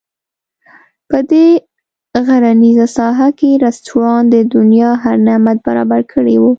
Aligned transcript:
په 1.09 1.17
دې 1.31 1.47
غرنیزه 2.25 2.87
ساحه 2.97 3.29
کې 3.39 3.49
رسټورانټ 3.65 4.27
د 4.35 4.37
دنیا 4.55 4.91
هر 5.03 5.15
نعمت 5.27 5.57
برابر 5.67 6.01
کړی 6.13 6.35
وو. 6.41 6.49